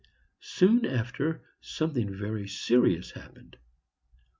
Soon 0.39 0.83
after, 0.83 1.43
something 1.61 2.11
very 2.11 2.47
serious 2.47 3.11
happened. 3.11 3.55